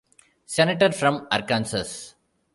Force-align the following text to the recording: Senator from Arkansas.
Senator 0.47 0.91
from 0.93 1.27
Arkansas. 1.31 2.15